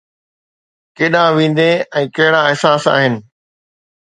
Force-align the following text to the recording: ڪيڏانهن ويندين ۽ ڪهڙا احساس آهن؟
ڪيڏانهن 0.97 1.35
ويندين 1.41 1.83
۽ 2.01 2.09
ڪهڙا 2.15 2.41
احساس 2.47 2.89
آهن؟ 2.95 3.21